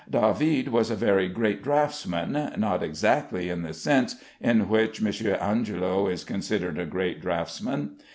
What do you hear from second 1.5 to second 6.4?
draughtsman, not exactly in the sense in which M. Angelo is